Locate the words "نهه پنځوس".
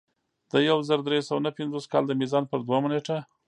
1.43-1.85